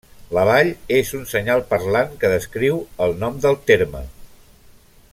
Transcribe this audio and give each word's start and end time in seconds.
La 0.35 0.43
vall 0.47 0.69
és 0.99 1.11
un 1.19 1.27
senyal 1.33 1.61
parlant 1.75 2.17
que 2.23 2.33
descriu 2.33 2.81
el 3.07 3.15
nom 3.25 3.39
del 3.45 3.61
terme. 3.73 4.03